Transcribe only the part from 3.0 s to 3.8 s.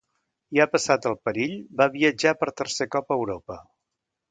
a Europa.